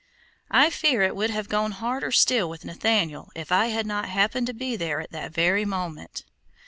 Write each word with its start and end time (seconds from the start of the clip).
I 0.49 0.71
fear 0.71 1.03
it 1.03 1.15
would 1.15 1.29
have 1.29 1.47
gone 1.47 1.73
harder 1.73 2.11
still 2.11 2.49
with 2.49 2.65
Nathaniel, 2.65 3.29
if 3.35 3.51
I 3.51 3.67
had 3.67 3.85
not 3.85 4.09
happened 4.09 4.47
to 4.47 4.51
be 4.55 4.75
there 4.75 4.99
at 4.99 5.11
that 5.11 5.31
very 5.31 5.63
moment. 5.63 6.25